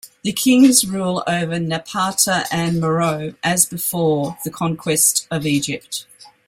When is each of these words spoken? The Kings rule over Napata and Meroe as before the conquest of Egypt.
The 0.23 0.31
Kings 0.31 0.83
rule 0.83 1.21
over 1.27 1.57
Napata 1.59 2.47
and 2.51 2.81
Meroe 2.81 3.35
as 3.43 3.67
before 3.67 4.35
the 4.43 4.49
conquest 4.49 5.27
of 5.29 5.45
Egypt. 5.45 6.07